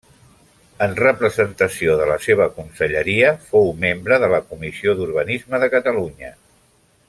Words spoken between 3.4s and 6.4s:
fou membre de la Comissió d'Urbanisme de Catalunya.